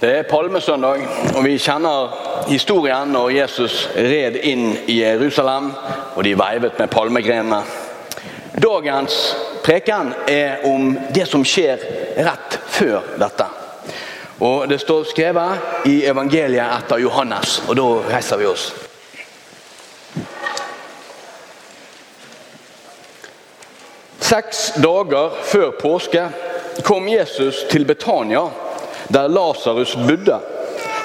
Det 0.00 0.18
er 0.18 0.22
palmesøndag, 0.28 1.06
og 1.36 1.44
vi 1.44 1.54
kjenner 1.56 2.10
historien 2.50 3.08
når 3.14 3.30
Jesus 3.32 3.76
red 3.96 4.34
inn 4.44 4.74
i 4.92 4.98
Jerusalem, 4.98 5.70
og 6.12 6.24
de 6.24 6.34
veivet 6.36 6.76
med 6.76 6.90
palmegrenene. 6.92 7.62
Dagens 8.60 9.14
preken 9.64 10.10
er 10.28 10.66
om 10.68 10.90
det 11.16 11.24
som 11.30 11.46
skjer 11.48 11.80
rett 12.26 12.58
før 12.76 13.08
dette. 13.16 13.46
Og 14.44 14.68
Det 14.68 14.80
står 14.80 15.08
skrevet 15.14 15.88
i 15.88 16.04
evangeliet 16.04 16.76
etter 16.76 17.00
Johannes, 17.00 17.62
og 17.64 17.80
da 17.80 17.88
reiser 18.10 18.36
vi 18.36 18.50
oss. 18.52 18.66
Seks 24.20 24.74
dager 24.76 25.40
før 25.40 25.72
påske 25.80 26.28
kom 26.84 27.08
Jesus 27.08 27.64
til 27.70 27.88
Betania, 27.88 28.44
der 29.08 29.28
Lasarus 29.28 29.96
bodde. 29.96 30.38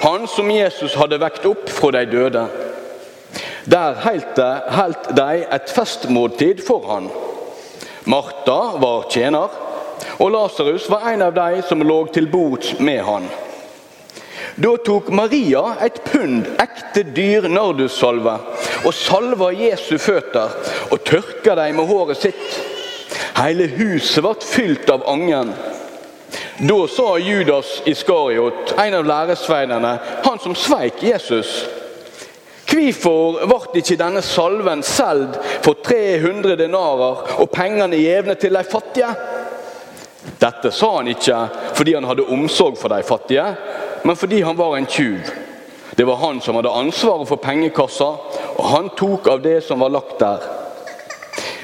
Han 0.01 0.27
som 0.27 0.51
Jesus 0.51 0.95
hadde 0.97 1.19
vekt 1.21 1.45
opp 1.45 1.69
fra 1.69 1.91
de 1.91 2.05
døde. 2.09 2.45
Der 3.69 3.99
holdt 4.01 5.11
de 5.15 5.43
et 5.45 5.69
festmåltid 5.75 6.63
for 6.65 6.87
han. 6.89 7.11
Martha 8.09 8.79
var 8.81 9.05
tjener, 9.13 9.53
og 10.17 10.31
Lasarus 10.33 10.89
var 10.89 11.05
en 11.11 11.21
av 11.21 11.35
de 11.37 11.61
som 11.67 11.83
lå 11.85 11.99
til 12.13 12.27
bords 12.31 12.73
med 12.79 13.03
han. 13.05 13.29
Da 14.55 14.73
tok 14.83 15.07
Maria 15.15 15.61
et 15.85 16.01
pund 16.09 16.49
ekte 16.59 17.05
dyr 17.15 17.45
nardussalve 17.47 18.33
og 18.83 18.93
salva 18.95 19.51
Jesu 19.55 19.95
føtter 20.01 20.51
og 20.91 21.03
tørka 21.07 21.55
dem 21.55 21.77
med 21.79 21.87
håret 21.87 22.19
sitt. 22.19 22.57
Hele 23.37 23.69
huset 23.77 24.25
ble 24.25 24.33
fylt 24.43 24.89
av 24.91 25.05
angen. 25.09 25.53
Da 26.57 26.87
sa 26.87 27.17
Judas 27.17 27.81
Iskariot, 27.85 28.73
en 28.77 28.93
av 28.93 29.05
læresveinene, 29.05 29.97
han 30.23 30.39
som 30.39 30.55
sveik 30.55 31.03
Jesus. 31.03 31.65
Hvorfor 32.71 33.41
ble 33.49 33.81
ikke 33.81 33.97
denne 33.99 34.21
salven 34.23 34.83
solgt 34.85 35.39
for 35.65 35.81
300 35.83 36.55
denarer 36.59 37.35
og 37.41 37.49
pengene 37.51 37.99
gjevne 37.99 38.37
til 38.39 38.55
de 38.55 38.63
fattige? 38.63 39.11
Dette 40.41 40.71
sa 40.71 40.93
han 40.99 41.09
ikke 41.11 41.41
fordi 41.75 41.97
han 41.97 42.07
hadde 42.07 42.29
omsorg 42.31 42.77
for 42.79 42.93
de 42.93 43.03
fattige, 43.03 43.47
men 44.05 44.15
fordi 44.15 44.41
han 44.45 44.57
var 44.57 44.77
en 44.77 44.87
tjuv. 44.87 45.33
Det 45.97 46.07
var 46.07 46.21
han 46.21 46.39
som 46.41 46.55
hadde 46.55 46.71
ansvaret 46.71 47.27
for 47.27 47.41
pengekassa, 47.41 48.07
og 48.55 48.65
han 48.71 48.89
tok 48.97 49.27
av 49.27 49.43
det 49.43 49.59
som 49.65 49.83
var 49.83 49.91
lagt 49.91 50.19
der. 50.19 50.39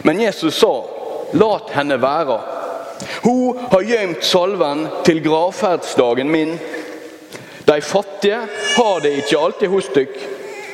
Men 0.03 0.21
Jesus 0.21 0.59
sa, 0.59 0.83
'Lat 1.33 1.69
henne 1.69 1.95
være'. 2.02 2.56
Hun 3.23 3.59
har 3.71 3.81
gjemt 3.81 4.23
salven 4.25 4.87
til 5.05 5.21
gravferdsdagen 5.25 6.31
min. 6.31 6.55
De 7.67 7.81
fattige 7.81 8.39
har 8.77 8.99
det 9.03 9.13
ikke 9.21 9.39
alltid 9.39 9.71
hos 9.73 9.89
dykk, 9.93 10.17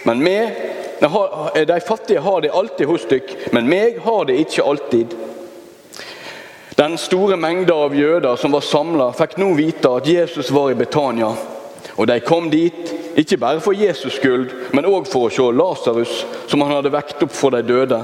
men 0.06 0.24
meg 0.24 0.70
De 1.04 1.80
fattige 1.84 2.22
har 2.24 2.42
det 2.42 2.54
alltid 2.56 2.88
hos 2.88 3.04
dykk, 3.10 3.32
men 3.52 3.68
meg 3.68 3.98
har 4.06 4.24
det 4.30 4.38
ikke 4.40 4.64
alltid. 4.64 5.16
Den 6.78 6.96
store 6.98 7.36
mengda 7.36 7.76
av 7.76 7.96
jøder 7.96 8.38
som 8.40 8.56
var 8.56 8.64
samla, 8.64 9.10
fikk 9.18 9.36
nå 9.42 9.50
vite 9.58 9.92
at 9.92 10.08
Jesus 10.08 10.52
var 10.52 10.72
i 10.72 10.78
Betania. 10.80 11.34
Og 11.98 12.08
de 12.08 12.20
kom 12.24 12.48
dit, 12.50 12.94
ikke 13.20 13.38
bare 13.38 13.62
for 13.62 13.78
Jesus 13.78 14.16
skyld, 14.16 14.48
men 14.74 14.88
òg 14.90 15.10
for 15.12 15.28
å 15.28 15.34
se 15.34 15.50
Lasarus, 15.54 16.14
som 16.48 16.64
han 16.64 16.78
hadde 16.78 16.94
vekt 16.94 17.22
opp 17.26 17.36
for 17.36 17.54
de 17.54 17.62
døde. 17.68 18.00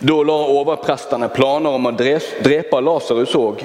Da 0.00 0.14
la 0.22 0.36
overprestene 0.54 1.26
planer 1.34 1.74
om 1.74 1.88
å 1.90 1.96
drepe 1.98 2.78
Lasarus 2.80 3.34
òg. 3.34 3.64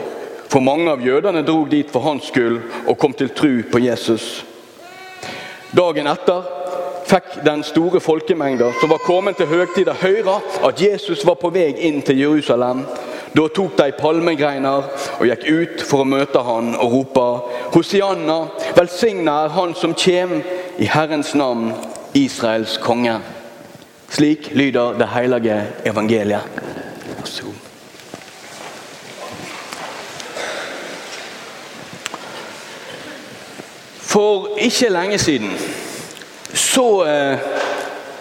For 0.50 0.66
mange 0.66 0.89
av 0.89 1.02
jødene 1.06 1.44
drog 1.45 1.70
dit 1.70 1.89
for 1.89 2.06
hans 2.06 2.30
skyld 2.30 2.88
og 2.88 2.98
kom 2.98 3.14
til 3.17 3.30
tru 3.38 3.62
på 3.70 3.81
Jesus. 3.84 4.42
Dagen 5.73 6.09
etter 6.09 6.45
fikk 7.09 7.39
den 7.45 7.61
store 7.66 8.02
folkemengda 8.02 8.72
som 8.80 8.89
var 8.89 9.02
kommet 9.06 9.38
til 9.38 9.50
høgtida, 9.50 9.94
høre 10.02 10.39
at 10.66 10.81
Jesus 10.81 11.26
var 11.26 11.38
på 11.42 11.52
vei 11.54 11.71
inn 11.86 12.02
til 12.05 12.21
Jerusalem. 12.21 12.86
Da 13.33 13.48
tok 13.50 13.77
de 13.77 13.89
palmegreiner 13.98 14.89
og 15.20 15.26
gikk 15.30 15.45
ut 15.50 15.86
for 15.89 16.02
å 16.02 16.10
møte 16.10 16.42
han 16.45 16.73
og 16.77 16.98
rope 16.98 17.27
Hosianna, 17.73 18.44
velsigna 18.77 19.44
er 19.45 19.55
Han 19.58 19.73
som 19.73 19.94
kjem 19.98 20.39
i 20.77 20.89
Herrens 20.89 21.33
navn, 21.38 21.73
Israels 22.14 22.77
konge. 22.77 23.17
Slik 24.14 24.52
lyder 24.52 24.98
det 24.98 25.08
hellige 25.10 25.68
evangeliet. 25.86 26.42
For 34.02 34.58
ikke 34.58 34.90
lenge 34.90 35.18
siden 35.18 35.50
så 36.54 37.04
eh, 37.04 37.40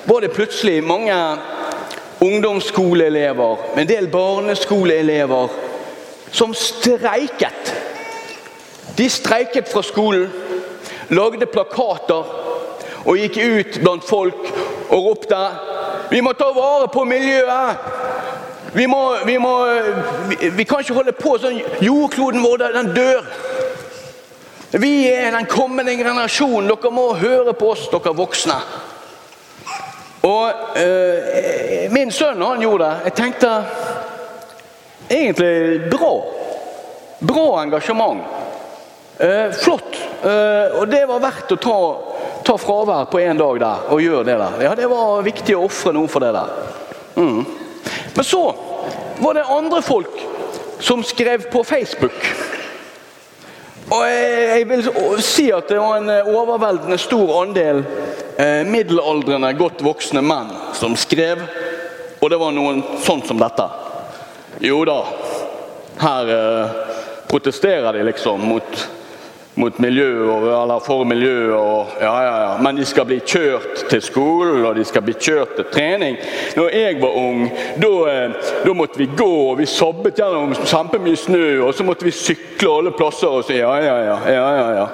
var 0.05 0.21
det 0.21 0.33
plutselig 0.33 0.85
mange 0.85 1.15
ungdomsskoleelever, 2.21 3.57
en 3.79 3.89
del 3.89 4.09
barneskoleelever, 4.09 5.49
som 6.31 6.55
streiket. 6.55 7.75
De 8.99 9.11
streiket 9.11 9.69
fra 9.69 9.83
skolen, 9.83 10.33
lagde 11.09 11.47
plakater 11.47 12.33
og 13.05 13.19
gikk 13.19 13.37
ut 13.37 13.79
blant 13.83 14.09
folk 14.09 14.49
og 14.89 15.05
ropte 15.05 15.43
Vi 16.13 16.21
må 16.21 16.35
ta 16.37 16.51
vare 16.53 16.89
på 16.93 17.07
miljøet! 17.09 17.77
Vi, 18.73 18.87
må, 18.87 18.99
vi, 19.25 19.39
må, 19.41 19.53
vi, 20.29 20.51
vi 20.57 20.65
kan 20.69 20.81
ikke 20.81 20.97
holde 20.97 21.15
på 21.17 21.39
sånn. 21.41 21.59
Jordkloden 21.81 22.45
vår, 22.45 22.67
den 22.77 22.91
dør. 22.97 23.25
Vi 24.81 24.93
er 25.09 25.33
den 25.33 25.49
kommende 25.49 25.95
generasjonen. 25.97 26.69
Dere 26.69 26.93
må 26.93 27.07
høre 27.17 27.53
på 27.57 27.73
oss, 27.73 27.87
dere 27.93 28.13
voksne. 28.17 28.59
Og 30.29 30.77
øh, 30.81 31.89
Min 31.93 32.13
sønn 32.13 32.45
han 32.45 32.61
gjorde 32.61 32.91
det. 32.91 33.09
Jeg 33.09 33.17
tenkte 33.19 33.55
egentlig 35.09 35.91
bra. 35.93 36.13
Bra 37.25 37.47
engasjement. 37.63 38.21
Eh, 39.17 39.49
flott. 39.65 39.97
Eh, 40.25 40.77
og 40.77 40.89
det 40.93 41.07
var 41.09 41.25
verdt 41.25 41.57
å 41.57 41.61
ta, 41.61 41.79
ta 42.45 42.57
fravær 42.59 43.09
på 43.11 43.21
én 43.23 43.39
dag 43.39 43.61
der 43.61 43.89
og 43.93 44.03
gjøre 44.03 44.25
det 44.27 44.39
der. 44.39 44.61
Ja, 44.67 44.75
Det 44.75 44.91
var 44.91 45.23
viktig 45.23 45.57
å 45.57 45.67
ofre 45.67 45.93
noe 45.97 46.09
for 46.11 46.25
det 46.25 46.33
der. 46.35 46.51
Mm. 47.17 47.45
Men 48.15 48.25
så 48.25 48.43
var 49.19 49.35
det 49.35 49.49
andre 49.49 49.83
folk 49.83 50.23
som 50.81 51.03
skrev 51.05 51.51
på 51.51 51.65
Facebook. 51.65 52.19
Og 53.93 54.07
jeg 54.09 54.69
vil 54.69 54.87
si 55.23 55.51
at 55.53 55.69
det 55.69 55.79
var 55.79 56.01
en 56.01 56.11
overveldende 56.33 56.97
stor 56.99 57.43
andel 57.43 57.83
eh, 58.41 58.63
middelaldrende, 58.65 59.53
godt 59.59 59.83
voksne 59.85 60.23
menn 60.25 60.53
som 60.79 60.97
skrev. 60.97 61.43
Og 62.23 62.31
det 62.31 62.39
var 62.41 62.55
noen 62.55 62.83
sånn 63.05 63.23
som 63.27 63.41
dette. 63.41 63.67
Jo 64.63 64.81
da, 64.89 64.99
her 66.01 66.33
eh, 66.37 66.81
protesterer 67.29 67.93
de 67.93 68.07
liksom 68.07 68.45
mot 68.49 68.85
mot 69.55 69.79
miljøet, 69.79 70.45
eller 70.63 70.81
for 70.85 71.05
miljøet. 71.05 71.55
Og, 71.57 71.91
ja, 72.01 72.13
ja, 72.25 72.37
ja. 72.43 72.53
Men 72.63 72.77
de 72.77 72.87
skal 72.89 73.07
bli 73.09 73.19
kjørt 73.21 73.85
til 73.91 74.03
skolen 74.05 74.65
og 74.65 74.77
de 74.77 74.85
skal 74.89 75.05
bli 75.05 75.15
kjørt 75.19 75.57
til 75.59 75.69
trening. 75.73 76.17
Når 76.57 76.77
jeg 76.77 77.01
var 77.03 77.19
ung, 77.21 77.45
da, 77.83 78.13
da 78.65 78.77
måtte 78.77 79.01
vi 79.03 79.11
gå, 79.17 79.33
og 79.51 79.59
vi 79.61 79.69
sobbet 79.69 80.21
gjennom 80.21 80.55
kjempemye 80.63 81.21
snø. 81.21 81.47
Og 81.67 81.75
så 81.77 81.85
måtte 81.85 82.09
vi 82.09 82.15
sykle 82.17 82.79
alle 82.79 82.95
plasser 82.97 83.33
og 83.33 83.45
si 83.49 83.61
ja, 83.61 83.75
ja, 83.85 83.99
ja. 84.09 84.19
ja, 84.33 84.49
ja, 84.61 84.71
ja. 84.81 84.89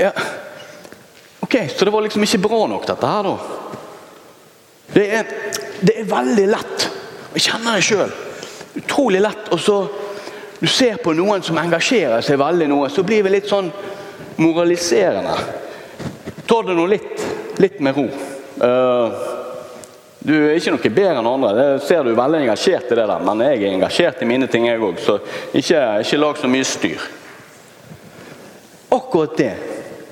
Ja. 0.00 0.12
Ok, 1.40 1.56
Så 1.76 1.84
det 1.84 1.90
var 1.90 2.00
liksom 2.00 2.22
ikke 2.24 2.38
bra 2.38 2.66
nok, 2.66 2.86
dette 2.88 3.06
her, 3.06 3.26
da? 3.26 3.34
Det 4.94 5.02
er, 5.14 5.34
det 5.84 5.94
er 6.00 6.06
veldig 6.08 6.46
lett. 6.50 6.86
Jeg 7.34 7.46
kjenner 7.46 7.78
det 7.78 7.86
sjøl. 7.86 8.12
Utrolig 8.80 9.20
lett. 9.22 9.50
Og 9.54 9.60
så 9.60 9.80
Du 10.60 10.66
ser 10.68 10.98
på 11.00 11.14
noen 11.16 11.40
som 11.40 11.56
engasjerer 11.56 12.20
seg 12.20 12.36
veldig 12.36 12.66
i 12.66 12.68
noe, 12.68 12.88
så 12.92 13.00
blir 13.00 13.22
vi 13.24 13.30
litt 13.32 13.46
sånn 13.48 13.70
moraliserende. 14.44 15.32
Ta 16.44 16.58
det 16.66 16.74
nå 16.76 16.84
litt, 16.84 17.22
litt 17.56 17.78
med 17.80 17.96
ro. 17.96 18.04
Uh, 18.60 19.30
du 20.20 20.34
er 20.34 20.58
ikke 20.58 20.74
noe 20.74 20.92
bedre 20.92 21.14
enn 21.22 21.30
andre. 21.30 21.54
Det 21.56 21.86
ser 21.86 22.04
du 22.04 22.12
veldig 22.12 22.42
engasjert 22.42 22.92
i 22.92 22.98
det 22.98 23.06
der. 23.08 23.24
Men 23.24 23.40
jeg 23.46 23.62
er 23.62 23.70
engasjert 23.70 24.20
i 24.20 24.28
mine 24.28 24.50
ting, 24.52 24.68
jeg 24.68 24.84
òg. 24.84 25.00
Så 25.00 25.16
ikke, 25.56 25.80
ikke 26.04 26.20
lag 26.20 26.36
så 26.36 26.52
mye 26.52 26.68
styr. 26.68 27.08
Akkurat 28.92 29.40
det 29.40 29.54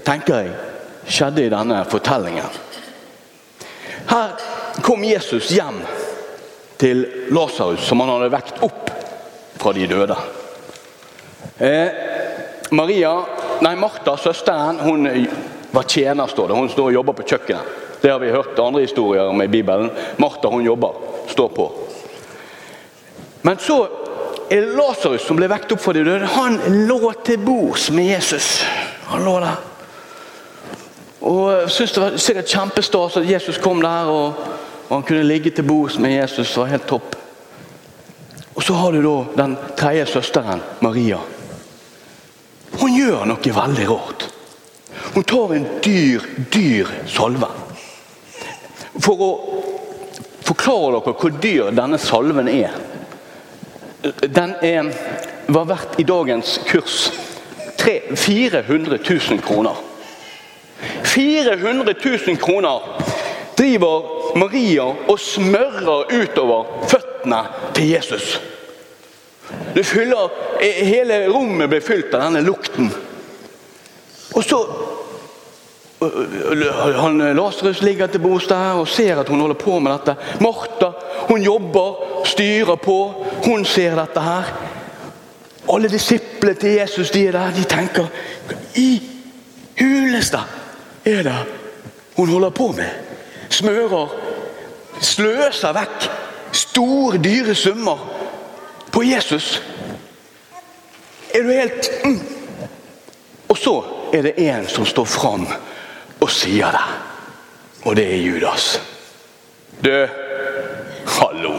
tenker 0.09 0.47
jeg 0.47 1.13
skjedde 1.13 1.45
i 1.45 1.53
denne 1.53 1.85
fortellingen. 1.93 2.57
Her 4.09 4.33
kom 4.81 5.05
Jesus 5.05 5.53
hjem 5.53 5.83
til 6.79 7.07
Lasarus, 7.35 7.83
som 7.87 8.01
han 8.01 8.13
hadde 8.15 8.31
vekt 8.33 8.63
opp 8.63 8.91
fra 9.59 9.73
de 9.75 9.87
døde. 9.91 10.17
Eh, 11.59 11.89
Maria, 12.71 13.13
nei 13.65 13.75
Martha, 13.77 14.17
søsteren, 14.17 14.79
hun 14.81 15.09
var 15.71 15.83
tjener, 15.91 16.27
står 16.27 16.49
det. 16.49 16.55
Hun 16.55 16.71
står 16.71 16.91
og 16.91 16.99
jobber 17.01 17.19
på 17.19 17.27
kjøkkenet. 17.33 17.77
Det 18.01 18.11
har 18.13 18.21
vi 18.23 18.31
hørt 18.31 18.59
andre 18.63 18.85
historier 18.85 19.27
om 19.27 19.43
i 19.43 19.49
Bibelen. 19.51 19.91
Martha 20.17 20.49
hun 20.49 20.65
jobber, 20.65 20.95
står 21.29 21.49
på. 21.49 21.67
Men 23.43 23.59
så 23.59 23.81
er 24.51 24.71
Lasarus, 24.79 25.27
som 25.27 25.39
ble 25.39 25.49
vekt 25.51 25.75
opp 25.75 25.83
fra 25.83 25.97
de 25.97 26.05
døde, 26.07 26.31
han 26.37 26.61
lå 26.87 27.13
til 27.27 27.43
bords 27.43 27.91
med 27.91 28.13
Jesus. 28.15 28.63
Han 29.11 29.27
lå 29.27 29.35
der. 29.43 29.59
Og 31.29 31.71
syntes 31.71 31.97
det 31.97 32.03
var 32.03 32.17
sikkert 32.23 32.53
kjempestas 32.55 33.19
at 33.19 33.27
Jesus 33.29 33.59
kom 33.59 33.83
der, 33.83 34.09
og, 34.13 34.58
og 34.89 34.97
han 34.97 35.03
kunne 35.03 35.27
ligge 35.29 35.51
til 35.51 35.67
bords 35.69 35.99
med 35.99 36.17
Jesus. 36.17 36.49
Det 36.49 36.61
var 36.61 36.73
helt 36.73 36.89
topp. 36.89 37.17
Og 38.55 38.63
så 38.63 38.75
har 38.75 38.93
du 38.93 39.03
da 39.05 39.45
den 39.45 39.57
tredje 39.77 40.07
søsteren, 40.07 40.63
Maria. 40.81 41.21
Hun 42.79 42.95
gjør 42.97 43.27
noe 43.29 43.55
veldig 43.55 43.87
rart. 43.91 44.29
Hun 45.15 45.25
tar 45.25 45.55
en 45.55 45.67
dyr, 45.85 46.25
dyr 46.53 46.91
salve. 47.07 47.49
For 48.99 49.23
å 49.23 49.31
forklare 50.49 50.99
dere 50.99 51.15
hvor 51.21 51.37
dyr 51.43 51.71
denne 51.77 52.01
salven 52.03 52.49
er. 52.51 52.75
Den 54.25 54.57
er, 54.65 54.91
var 55.47 55.69
verdt 55.69 55.99
i 56.01 56.07
dagens 56.09 56.59
kurs 56.69 57.09
400 57.79 58.99
000 58.99 59.41
kroner. 59.45 59.77
400 61.05 61.95
000 62.27 62.37
kroner 62.43 62.83
driver 63.59 64.18
Maria 64.37 64.85
og 64.85 65.19
smører 65.21 66.13
utover 66.13 66.89
føttene 66.89 67.43
til 67.75 67.91
Jesus. 67.95 68.41
Fyller, 69.83 70.29
hele 70.61 71.23
rommet 71.33 71.71
blir 71.71 71.85
fylt 71.85 72.13
av 72.15 72.27
denne 72.27 72.43
lukten. 72.45 72.91
Og 74.37 74.45
så 74.45 74.59
han 75.99 77.19
Lasarus 77.35 77.83
ligger 77.83 78.07
til 78.07 78.23
bords 78.23 78.47
der 78.47 78.79
og 78.79 78.89
ser 78.89 79.19
at 79.19 79.29
hun 79.29 79.41
holder 79.41 79.59
på 79.59 79.79
med 79.79 79.93
dette. 79.97 80.15
Martha 80.41 80.93
hun 81.29 81.43
jobber, 81.43 82.23
styrer 82.25 82.77
på. 82.77 82.99
Hun 83.45 83.65
ser 83.65 83.97
dette 83.99 84.23
her. 84.23 84.53
Alle 85.69 85.89
disiplene 85.89 86.55
til 86.55 86.79
Jesus 86.79 87.11
de 87.11 87.27
er 87.27 87.33
der. 87.33 87.57
De 87.57 87.65
tenker 87.65 88.07
I 88.77 89.03
huleste 89.81 90.39
er 91.05 91.23
det 91.23 91.37
hun 92.17 92.29
holder 92.29 92.51
på 92.51 92.73
med? 92.77 93.08
Smører, 93.59 94.13
sløser 95.03 95.75
vekk 95.75 96.09
store, 96.55 97.19
dyre 97.23 97.55
summer 97.59 98.05
på 98.93 99.03
Jesus. 99.03 99.63
Er 101.35 101.43
du 101.43 101.51
helt 101.53 101.91
mm. 102.05 102.21
Og 103.49 103.59
så 103.59 103.75
er 104.13 104.23
det 104.23 104.35
en 104.39 104.69
som 104.69 104.87
står 104.87 105.05
fram 105.09 105.47
og 106.21 106.31
sier 106.31 106.73
det. 106.75 106.85
Og 107.89 107.97
det 107.97 108.07
er 108.13 108.23
Judas. 108.23 108.69
Du, 109.85 110.07
hallo. 111.19 111.55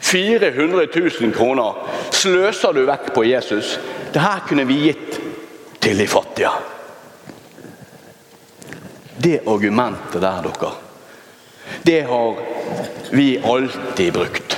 400 0.00 0.86
000 1.20 1.34
kroner 1.36 1.76
sløser 2.14 2.72
du 2.74 2.84
vekk 2.88 3.12
på 3.14 3.24
Jesus. 3.28 3.76
Det 4.14 4.22
her 4.22 4.42
kunne 4.48 4.66
vi 4.66 4.80
gitt 4.88 5.20
til 5.80 5.98
de 5.98 6.06
fattige. 6.08 6.52
Det 9.20 9.40
argumentet 9.46 10.22
der, 10.22 10.46
dere, 10.46 10.70
det 11.82 12.00
har 12.08 12.36
vi 13.10 13.40
alltid 13.44 14.12
brukt. 14.12 14.56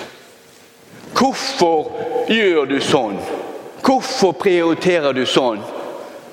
Hvorfor 1.12 1.90
gjør 2.30 2.66
du 2.70 2.78
sånn? 2.80 3.18
Hvorfor 3.82 4.36
prioriterer 4.38 5.14
du 5.16 5.24
sånn? 5.26 5.62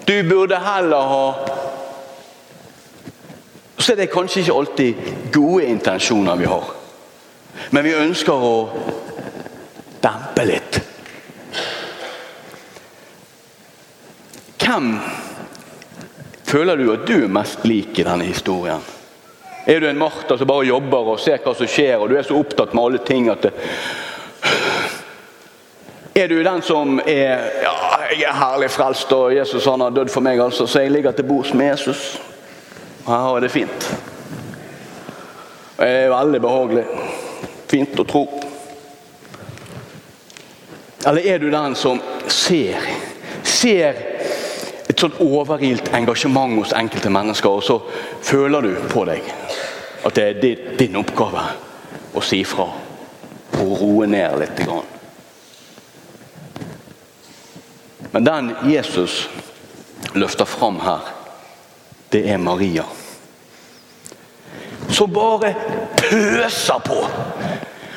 Du 0.05 0.15
burde 0.23 0.57
heller 0.61 1.13
ha 1.13 1.25
Så 3.79 3.93
er 3.93 4.01
det 4.01 4.09
kanskje 4.11 4.41
ikke 4.41 4.53
alltid 4.59 4.95
gode 5.33 5.65
intensjoner 5.71 6.35
vi 6.37 6.45
har. 6.51 6.65
Men 7.71 7.85
vi 7.85 7.93
ønsker 7.95 8.43
å 8.43 8.55
dempe 10.03 10.43
litt. 10.45 10.81
Hvem 14.59 14.91
Føler 16.49 16.77
du 16.77 16.87
at 16.89 17.05
du 17.05 17.27
er 17.27 17.29
mest 17.29 17.65
lik 17.69 17.99
i 18.01 18.03
denne 18.07 18.25
historien? 18.25 18.81
Er 19.69 19.79
du 19.79 19.85
en 19.85 19.99
Martha 19.99 20.33
som 20.37 20.47
bare 20.49 20.65
jobber 20.65 21.11
og 21.11 21.19
ser 21.21 21.43
hva 21.43 21.53
som 21.53 21.69
skjer, 21.69 21.99
og 22.01 22.09
du 22.09 22.15
er 22.17 22.25
så 22.25 22.39
opptatt 22.39 22.73
med 22.73 22.87
alle 22.87 23.01
ting 23.05 23.29
at 23.29 23.43
det... 23.45 23.51
Er 26.17 26.25
du 26.31 26.39
den 26.41 26.63
som 26.65 26.97
er 27.05 27.45
ja, 27.61 27.75
jeg 28.09 28.25
er 28.25 28.39
herlig 28.39 28.71
frelst, 28.73 29.13
og 29.13 29.35
Jesus 29.35 29.69
han 29.69 29.85
har 29.85 29.93
dødd 29.93 30.09
for 30.09 30.25
meg, 30.25 30.41
altså, 30.41 30.65
så 30.65 30.81
jeg 30.81 30.95
ligger 30.95 31.13
til 31.13 31.29
bords 31.29 31.53
med 31.53 31.69
Jesus. 31.69 32.17
Og 33.05 33.13
jeg 33.13 33.21
har 33.27 33.45
det 33.45 33.53
fint. 33.53 33.89
Og 35.77 35.85
jeg 35.85 36.01
er 36.01 36.13
veldig 36.15 36.41
behagelig. 36.49 36.85
Fint 37.69 38.01
å 38.01 38.09
tro. 38.09 38.25
Eller 41.05 41.29
er 41.29 41.45
du 41.45 41.51
den 41.53 41.77
som 41.77 42.01
ser? 42.25 42.89
Ser 43.45 44.08
et 44.99 45.05
sånt 45.05 45.21
overilt 45.23 45.93
engasjement 45.95 46.57
hos 46.59 46.73
enkelte 46.75 47.09
mennesker, 47.09 47.49
og 47.49 47.63
så 47.63 47.77
føler 48.21 48.61
du 48.61 48.73
på 48.91 49.05
deg 49.07 49.23
at 50.03 50.15
det 50.15 50.25
er 50.27 50.57
din 50.75 50.97
oppgave 50.99 51.43
å 52.15 52.23
si 52.23 52.41
fra 52.43 52.65
og 53.59 53.69
roe 53.79 54.07
ned 54.11 54.35
litt. 54.41 54.59
Men 58.11 58.27
den 58.27 58.51
Jesus 58.67 59.29
løfter 60.19 60.47
fram 60.47 60.81
her, 60.83 61.07
det 62.11 62.25
er 62.33 62.37
Maria. 62.43 62.83
Som 64.89 65.13
bare 65.15 65.53
pøser 65.95 66.83
på. 66.83 66.99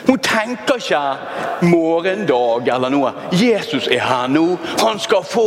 Hun 0.06 0.22
tenker 0.22 0.78
ikke 0.78 1.66
morgendag 1.66 2.70
eller 2.74 2.94
noe. 2.94 3.14
Jesus 3.32 3.88
er 3.90 4.06
her 4.06 4.30
nå. 4.30 4.46
Han 4.82 5.02
skal 5.02 5.26
få 5.26 5.46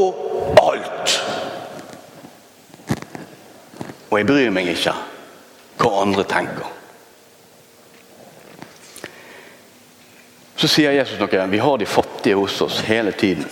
alt. 0.60 1.16
Og 4.16 4.20
jeg 4.22 4.28
bryr 4.30 4.52
meg 4.56 4.70
ikke 4.72 4.94
hva 5.76 5.90
andre 6.00 6.24
tenker. 6.24 6.68
Så 10.56 10.70
sier 10.72 10.94
Jesus 10.96 11.20
noe. 11.20 11.48
Vi 11.52 11.60
har 11.60 11.82
de 11.82 11.88
fattige 11.90 12.38
hos 12.40 12.62
oss 12.64 12.78
hele 12.88 13.12
tiden. 13.12 13.44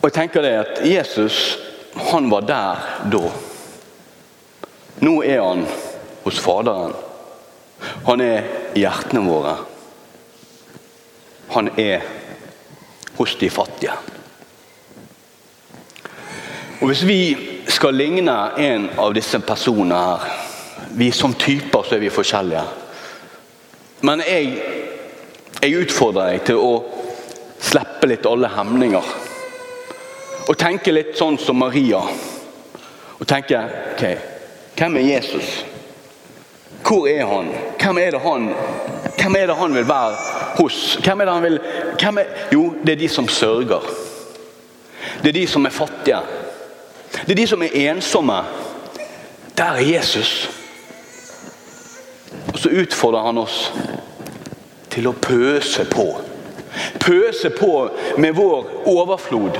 Og 0.00 0.08
jeg 0.08 0.16
tenker 0.16 0.42
det 0.42 0.50
at 0.64 0.80
Jesus 0.82 1.36
han 2.10 2.26
var 2.32 2.42
der 2.48 2.88
da. 3.12 3.20
Nå 5.06 5.12
er 5.22 5.44
han 5.44 5.62
hos 6.24 6.42
Faderen. 6.42 6.96
Han 8.08 8.24
er 8.24 8.50
i 8.74 8.82
hjertene 8.82 9.22
våre. 9.30 9.54
Han 11.54 11.70
er 11.78 12.02
hos 13.14 13.38
de 13.38 13.52
fattige. 13.54 13.94
Og 16.80 16.90
Hvis 16.90 17.06
vi 17.06 17.20
skal 17.68 17.94
ligne 17.94 18.36
en 18.56 18.88
av 18.98 19.14
disse 19.14 19.40
personene 19.40 19.96
her 19.96 20.46
Vi 20.96 21.10
Som 21.12 21.34
typer 21.34 21.82
så 21.82 21.94
er 21.94 22.00
vi 22.00 22.10
forskjellige. 22.10 22.62
Men 24.00 24.22
jeg, 24.24 24.56
jeg 25.60 25.76
utfordrer 25.84 26.32
deg 26.32 26.46
til 26.48 26.58
å 26.58 26.70
slippe 27.60 28.08
litt 28.08 28.26
alle 28.26 28.48
hemninger. 28.50 29.10
Og 30.48 30.58
tenke 30.58 30.94
litt 30.94 31.12
sånn 31.18 31.38
som 31.38 31.60
Maria. 31.60 32.00
Og 33.20 33.28
tenke 33.28 33.60
ok, 33.92 34.04
hvem 34.80 34.96
er 34.96 35.08
Jesus? 35.12 35.60
Hvor 36.80 37.06
er 37.06 37.26
han? 37.28 37.52
Hvem 37.78 37.98
er 38.00 38.16
det 38.16 38.22
han, 38.24 38.50
hvem 39.20 39.36
er 39.36 39.50
det 39.50 39.56
han 39.60 39.74
vil 39.76 39.88
være 39.88 40.36
hos? 40.56 40.78
Hvem 41.04 41.20
er 41.20 41.28
det 41.28 41.34
han 41.36 41.44
vil, 41.44 41.60
er, 42.00 42.36
jo, 42.56 42.64
det 42.82 42.96
er 42.96 43.02
de 43.04 43.08
som 43.12 43.28
sørger. 43.28 43.84
Det 45.20 45.28
er 45.28 45.36
de 45.42 45.46
som 45.46 45.68
er 45.68 45.76
fattige. 45.76 46.22
Det 47.12 47.30
er 47.30 47.34
de 47.34 47.46
som 47.46 47.62
er 47.62 47.76
ensomme. 47.90 48.42
Der 49.56 49.64
er 49.64 49.80
Jesus. 49.80 50.50
Og 52.52 52.58
så 52.58 52.68
utfordrer 52.68 53.26
han 53.26 53.38
oss 53.38 53.72
til 54.90 55.10
å 55.10 55.16
pøse 55.16 55.84
på. 55.90 56.06
Pøse 57.00 57.50
på 57.50 57.74
med 58.18 58.34
vår 58.38 58.70
overflod. 58.90 59.58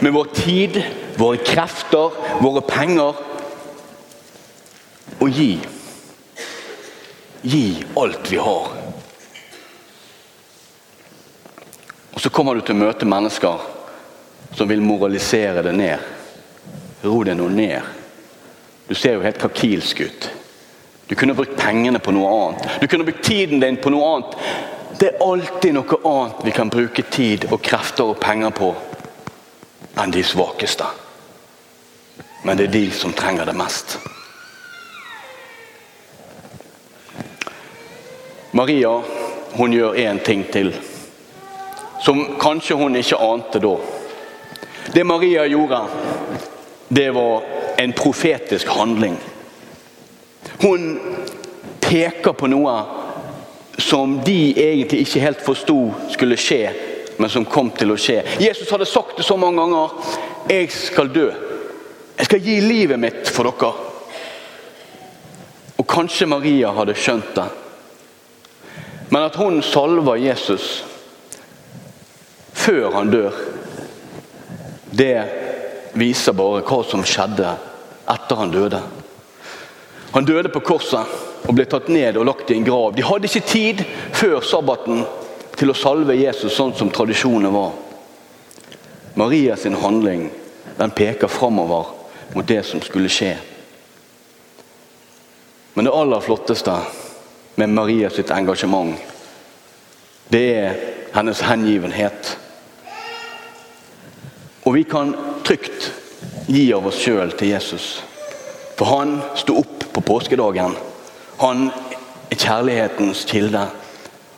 Med 0.00 0.12
vår 0.12 0.30
tid, 0.34 0.78
våre 1.16 1.40
krefter, 1.44 2.14
våre 2.40 2.62
penger. 2.68 3.18
Og 5.20 5.28
gi. 5.30 5.50
Gi 7.42 7.66
alt 7.98 8.32
vi 8.32 8.40
har. 8.40 8.72
Og 12.12 12.20
så 12.20 12.30
kommer 12.30 12.54
du 12.54 12.62
til 12.62 12.76
å 12.76 12.84
møte 12.84 13.08
mennesker 13.08 13.70
som 14.52 14.68
vil 14.68 14.84
moralisere 14.84 15.64
det 15.64 15.72
ned. 15.76 16.11
Ro 17.02 17.22
deg 17.24 17.36
nå 17.36 17.48
ned. 17.48 17.82
Du 18.86 18.94
ser 18.94 19.16
jo 19.16 19.24
helt 19.24 19.40
kakilsk 19.40 20.00
ut. 20.00 20.30
Du 21.06 21.14
kunne 21.14 21.34
brukt 21.34 21.56
pengene 21.58 21.98
på 21.98 22.12
noe 22.14 22.30
annet. 22.36 22.78
Du 22.80 22.86
kunne 22.86 23.04
brukt 23.04 23.24
tiden 23.24 23.60
din 23.60 23.76
på 23.76 23.90
noe 23.90 24.14
annet. 24.14 24.36
Det 24.98 25.08
er 25.10 25.24
alltid 25.24 25.74
noe 25.74 25.98
annet 26.08 26.44
vi 26.46 26.54
kan 26.54 26.70
bruke 26.70 27.02
tid 27.02 27.48
og 27.50 27.62
krefter 27.64 28.12
og 28.12 28.20
penger 28.22 28.54
på 28.54 28.70
enn 29.98 30.14
de 30.14 30.22
svakeste. 30.24 30.86
Men 32.42 32.58
det 32.58 32.68
er 32.68 32.74
de 32.78 32.86
som 32.94 33.12
trenger 33.12 33.46
det 33.46 33.56
mest. 33.58 33.98
Maria 38.52 38.94
hun 39.56 39.72
gjør 39.72 39.98
én 39.98 40.22
ting 40.24 40.44
til. 40.52 40.72
som 42.02 42.38
kanskje 42.38 42.74
hun 42.74 42.96
ikke 42.96 43.16
ante 43.16 43.60
da. 43.62 43.76
Det 44.92 45.04
Maria 45.06 45.44
gjorde, 45.46 45.84
det 46.94 47.10
var 47.10 47.42
en 47.76 47.92
profetisk 47.92 48.68
handling. 48.68 49.16
Hun 50.60 51.00
peker 51.80 52.32
på 52.32 52.50
noe 52.52 52.74
som 53.78 54.18
de 54.24 54.52
egentlig 54.52 55.06
ikke 55.06 55.22
helt 55.24 55.40
forsto 55.40 55.76
skulle 56.12 56.36
skje, 56.36 56.66
men 57.16 57.32
som 57.32 57.48
kom 57.48 57.70
til 57.72 57.94
å 57.94 57.96
skje. 57.96 58.18
Jesus 58.44 58.68
hadde 58.68 58.88
sagt 58.88 59.16
det 59.16 59.24
så 59.24 59.38
mange 59.40 59.62
ganger. 59.62 59.90
'Jeg 60.48 60.70
skal 60.72 61.08
dø. 61.08 61.30
Jeg 62.18 62.26
skal 62.26 62.40
gi 62.40 62.60
livet 62.60 63.00
mitt 63.00 63.28
for 63.28 63.48
dere.' 63.48 63.72
Og 65.78 65.86
kanskje 65.88 66.28
Maria 66.28 66.72
hadde 66.76 66.94
skjønt 66.94 67.34
det. 67.34 67.48
Men 69.10 69.22
at 69.22 69.36
hun 69.36 69.62
salver 69.62 70.16
Jesus 70.16 70.84
før 72.52 72.90
han 72.90 73.10
dør, 73.10 73.32
det 74.92 75.41
viser 75.92 76.36
bare 76.36 76.62
hva 76.66 76.80
som 76.86 77.04
skjedde 77.04 77.54
etter 78.12 78.38
han 78.38 78.52
døde. 78.52 78.80
Han 80.12 80.26
døde 80.28 80.52
på 80.52 80.60
korset 80.64 81.46
og 81.48 81.56
ble 81.56 81.66
tatt 81.66 81.88
ned 81.92 82.18
og 82.20 82.26
lagt 82.28 82.50
i 82.50 82.58
en 82.58 82.66
grav. 82.66 82.92
De 82.96 83.04
hadde 83.04 83.28
ikke 83.28 83.48
tid 83.48 83.84
før 84.14 84.40
sabbaten 84.44 85.04
til 85.56 85.72
å 85.72 85.76
salve 85.76 86.16
Jesus 86.16 86.54
sånn 86.56 86.74
som 86.76 86.90
tradisjonen 86.92 87.52
var. 87.54 87.72
Maria 89.14 89.56
sin 89.56 89.76
handling 89.76 90.30
den 90.78 90.90
peker 90.96 91.28
framover 91.28 91.90
mot 92.34 92.46
det 92.48 92.62
som 92.64 92.80
skulle 92.80 93.12
skje. 93.12 93.34
Men 95.74 95.88
det 95.88 95.94
aller 95.96 96.20
flotteste 96.20 96.76
med 97.56 97.72
Maria 97.72 98.10
sitt 98.10 98.30
engasjement, 98.32 98.96
det 100.32 100.44
er 100.56 100.80
hennes 101.12 101.40
hengivenhet. 101.44 102.36
Og 104.64 104.76
vi 104.76 104.84
kan 104.88 105.12
trygt 105.52 105.92
gi 106.46 106.70
av 106.72 106.86
oss 106.88 106.96
sjøl 107.02 107.34
til 107.36 107.50
Jesus. 107.52 107.86
For 108.78 108.88
han 108.88 109.18
sto 109.36 109.58
opp 109.60 109.82
på 109.92 110.00
påskedagen. 110.00 110.72
Han 111.42 111.66
er 112.32 112.38
kjærlighetens 112.40 113.26
kilde. 113.28 113.66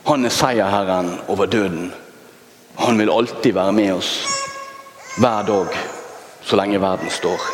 Han 0.08 0.26
er 0.26 0.34
seierherren 0.34 1.12
over 1.30 1.46
døden. 1.46 1.92
Han 2.82 2.98
vil 2.98 3.14
alltid 3.14 3.54
være 3.54 3.76
med 3.76 3.92
oss 3.94 4.10
hver 5.22 5.46
dag 5.46 5.78
så 6.42 6.58
lenge 6.58 6.82
verden 6.82 7.14
står. 7.14 7.46